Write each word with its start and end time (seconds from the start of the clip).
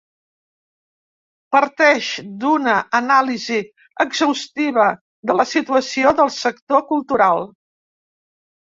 Parteix 1.55 2.09
d’una 2.45 2.79
anàlisi 3.01 3.61
exhaustiva 4.07 4.89
de 5.31 5.37
la 5.41 5.47
situació 5.53 6.19
del 6.23 6.37
sector 6.43 6.87
cultural. 6.93 7.49